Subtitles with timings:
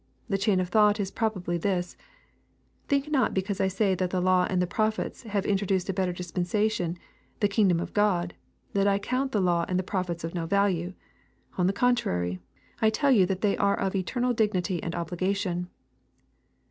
[0.29, 1.95] The chain of thought is probably this:—"
[2.87, 6.11] Think not because I say that the law and the prophets nave introduced a better
[6.11, 6.97] dispensation,
[7.39, 8.33] the kingdom of God,
[8.73, 10.95] that I count the law and the prophets of no value.
[11.55, 12.39] On the contrary,
[12.93, 15.69] [tell you that they are of eternal dignity ani obligation.